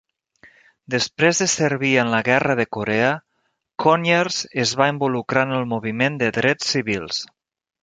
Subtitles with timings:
[0.93, 3.11] Després de servir en la Guerra de Corea,
[3.85, 7.25] Conyers es va involucrar en el moviment de drets civils.